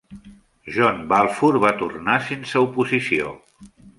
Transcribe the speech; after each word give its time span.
John 0.77 1.03
Balfour 1.11 1.59
va 1.67 1.71
tornar 1.83 2.17
sense 2.31 2.65
oposició. 2.65 3.37